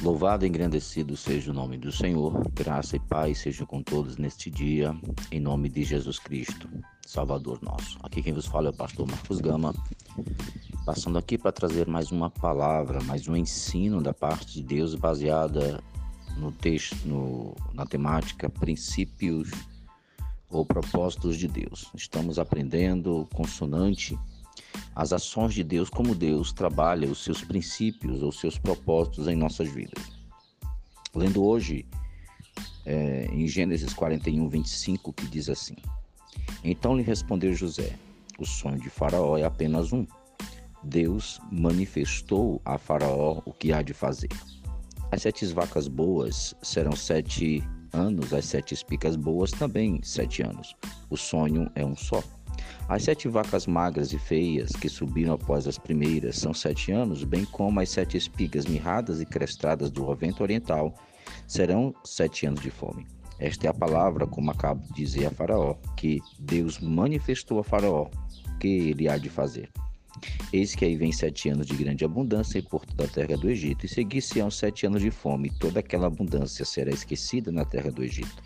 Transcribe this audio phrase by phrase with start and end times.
[0.00, 4.48] Louvado e engrandecido seja o nome do Senhor, graça e paz sejam com todos neste
[4.48, 4.96] dia,
[5.32, 6.68] em nome de Jesus Cristo,
[7.04, 7.98] Salvador nosso.
[8.00, 9.74] Aqui quem vos fala é o pastor Marcos Gama,
[10.86, 15.82] passando aqui para trazer mais uma palavra, mais um ensino da parte de Deus baseada
[16.36, 19.50] no texto, no, na temática princípios
[20.48, 21.90] ou propósitos de Deus.
[21.92, 24.16] Estamos aprendendo consonante
[24.98, 29.68] as ações de Deus, como Deus trabalha os seus princípios ou seus propósitos em nossas
[29.68, 30.02] vidas.
[31.14, 31.86] Lendo hoje
[32.84, 35.76] é, em Gênesis 41, 25, que diz assim:
[36.64, 37.94] Então lhe respondeu José:
[38.40, 40.04] O sonho de Faraó é apenas um.
[40.82, 44.30] Deus manifestou a Faraó o que há de fazer.
[45.12, 47.62] As sete vacas boas serão sete
[47.92, 50.74] anos, as sete espigas boas também sete anos.
[51.08, 52.20] O sonho é um só.
[52.88, 57.44] As sete vacas magras e feias que subiram após as primeiras são sete anos, bem
[57.44, 60.94] como as sete espigas mirradas e crestadas do vento oriental
[61.46, 63.06] serão sete anos de fome.
[63.38, 68.08] Esta é a palavra, como acabo de dizer a Faraó, que Deus manifestou a Faraó
[68.58, 69.70] que ele há de fazer.
[70.52, 73.86] Eis que aí vem sete anos de grande abundância em porto da terra do Egito,
[73.86, 78.02] e seguir-se-ão sete anos de fome, e toda aquela abundância será esquecida na terra do
[78.02, 78.42] Egito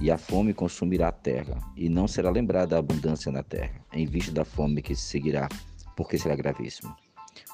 [0.00, 4.06] e a fome consumirá a terra, e não será lembrada a abundância na terra, em
[4.06, 5.48] vista da fome que se seguirá,
[5.96, 6.96] porque será gravíssima.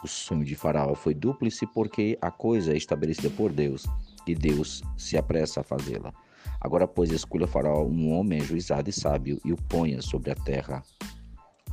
[0.03, 3.87] O sonho de Faraó foi dúplice porque a coisa é estabelecida por Deus,
[4.27, 6.13] e Deus se apressa a fazê-la.
[6.61, 10.83] Agora, pois, escolha Faraó um homem ajuizado e sábio e o ponha sobre a terra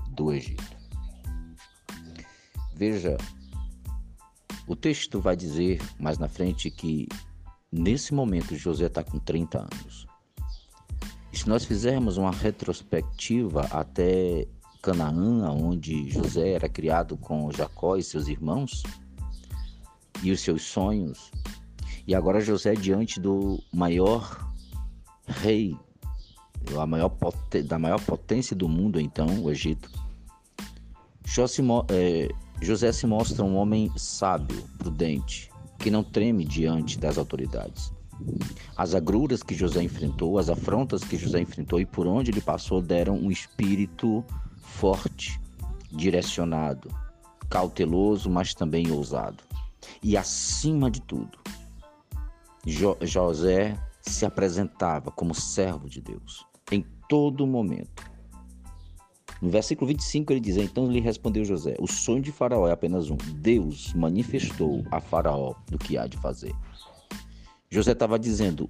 [0.10, 0.78] do Egito.
[2.74, 3.18] Veja,
[4.68, 7.08] o texto vai dizer mais na frente que
[7.72, 10.06] nesse momento José está com 30 anos.
[11.48, 14.46] Se nós fizermos uma retrospectiva até
[14.82, 18.84] Canaã, onde José era criado com Jacó e seus irmãos,
[20.22, 21.32] e os seus sonhos,
[22.06, 24.52] e agora José diante do maior
[25.26, 25.74] rei,
[26.78, 27.16] a maior
[27.64, 29.90] da maior potência do mundo, então, o Egito.
[31.90, 32.28] É,
[32.62, 37.96] José se mostra um homem sábio, prudente, que não treme diante das autoridades.
[38.76, 42.82] As agruras que José enfrentou, as afrontas que José enfrentou e por onde ele passou
[42.82, 44.24] deram um espírito
[44.58, 45.40] forte,
[45.92, 46.90] direcionado,
[47.50, 49.44] cauteloso, mas também ousado.
[50.04, 51.38] E acima de tudo,
[52.66, 58.06] jo José se apresentava como servo de Deus em todo momento.
[59.42, 63.10] No versículo 25 ele diz: Então lhe respondeu José: O sonho de Faraó é apenas
[63.10, 63.18] um.
[63.36, 66.54] Deus manifestou a Faraó do que há de fazer.
[67.70, 68.70] José estava dizendo: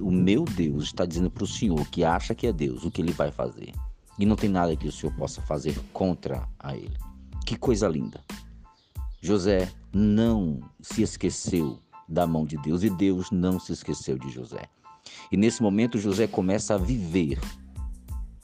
[0.00, 3.00] O meu Deus está dizendo para o senhor que acha que é Deus o que
[3.00, 3.72] ele vai fazer.
[4.18, 6.96] E não tem nada que o senhor possa fazer contra a ele.
[7.46, 8.20] Que coisa linda.
[9.20, 14.64] José não se esqueceu da mão de Deus e Deus não se esqueceu de José.
[15.30, 17.40] E nesse momento José começa a viver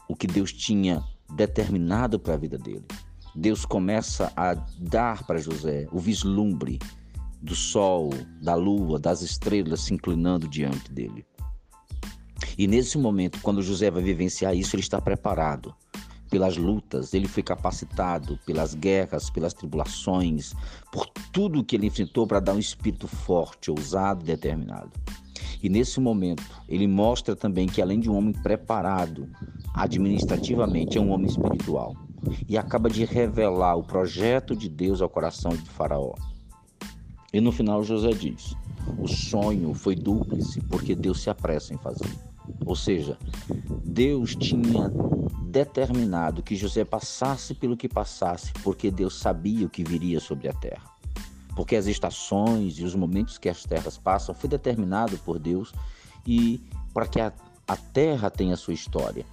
[0.09, 1.03] o que Deus tinha
[1.35, 2.87] determinado para a vida dele.
[3.35, 6.79] Deus começa a dar para José o vislumbre
[7.41, 8.11] do sol,
[8.43, 11.25] da lua, das estrelas se inclinando diante dele.
[12.57, 15.75] E nesse momento, quando José vai vivenciar isso, ele está preparado
[16.29, 20.55] pelas lutas, ele foi capacitado pelas guerras, pelas tribulações,
[20.93, 24.91] por tudo que ele enfrentou para dar um espírito forte, ousado e determinado.
[25.63, 29.29] E nesse momento, ele mostra também que além de um homem preparado
[29.75, 31.95] administrativamente, é um homem espiritual.
[32.49, 36.15] E acaba de revelar o projeto de Deus ao coração de Faraó.
[37.33, 38.55] E no final José diz:
[38.99, 42.11] o sonho foi dúplice porque Deus se apressa em fazer.
[42.65, 43.19] Ou seja,
[43.85, 44.91] Deus tinha
[45.45, 50.53] determinado que José passasse pelo que passasse, porque Deus sabia o que viria sobre a
[50.53, 50.85] terra.
[51.55, 55.73] Porque as estações e os momentos que as terras passam foi determinado por Deus
[56.27, 56.63] e
[56.95, 57.33] para que a,
[57.67, 59.27] a terra tenha sua história.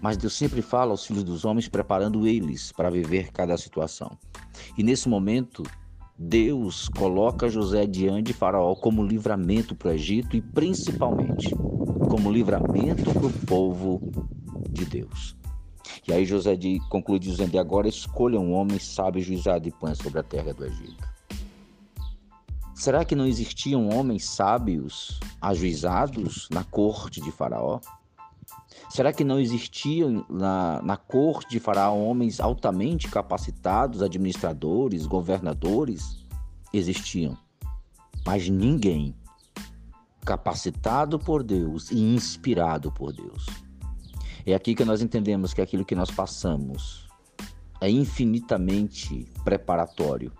[0.00, 4.18] Mas Deus sempre fala aos filhos dos homens preparando eles para viver cada situação.
[4.76, 5.62] E nesse momento,
[6.18, 11.54] Deus coloca José diante de Faraó como livramento para o Egito e principalmente
[12.08, 14.00] como livramento para o povo
[14.70, 15.36] de Deus.
[16.06, 16.56] E aí José
[16.88, 21.12] conclui dizendo: Agora escolha um homem sábio, juizado e põe sobre a terra do Egito.
[22.74, 27.80] Será que não existiam homens sábios ajuizados na corte de Faraó?
[28.92, 36.26] Será que não existiam na, na corte de Faraó homens altamente capacitados, administradores, governadores?
[36.74, 37.34] Existiam.
[38.26, 39.16] Mas ninguém
[40.26, 43.46] capacitado por Deus e inspirado por Deus.
[44.44, 47.08] É aqui que nós entendemos que aquilo que nós passamos
[47.80, 50.30] é infinitamente preparatório,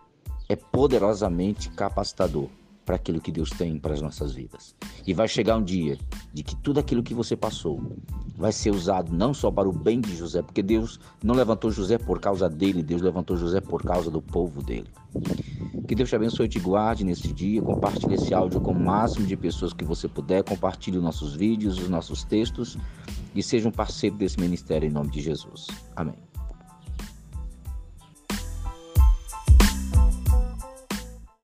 [0.47, 2.51] é poderosamente capacitador
[2.85, 4.75] para aquilo que Deus tem para as nossas vidas.
[5.07, 5.99] E vai chegar um dia
[6.33, 7.81] de que tudo aquilo que você passou
[8.37, 11.99] vai ser usado não só para o bem de José, porque Deus não levantou José
[11.99, 14.89] por causa dele, Deus levantou José por causa do povo dele.
[15.87, 17.61] Que Deus te abençoe e te guarde nesse dia.
[17.61, 20.43] Compartilhe esse áudio com o máximo de pessoas que você puder.
[20.43, 22.79] Compartilhe os nossos vídeos, os nossos textos
[23.35, 25.67] e seja um parceiro desse ministério em nome de Jesus.
[25.95, 26.32] Amém.